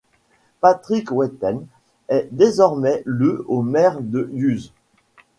[0.61, 1.67] Patrick Weiten
[2.09, 4.71] est désormais le au maire de Yutz.